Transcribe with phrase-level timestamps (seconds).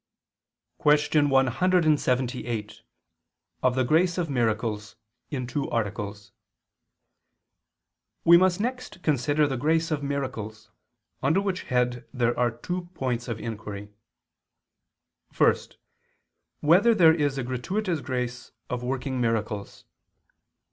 [0.79, 2.81] _______________________QUESTION 178
[3.61, 4.95] OF THE GRACE OF MIRACLES
[5.29, 6.31] (In Two Articles)
[8.25, 10.71] We must next consider the grace of miracles,
[11.21, 13.93] under which head there are two points of inquiry:
[15.37, 15.53] (1)
[16.61, 19.85] Whether there is a gratuitous grace of working miracles?